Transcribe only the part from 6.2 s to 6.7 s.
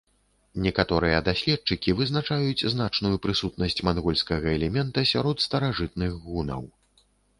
гунаў.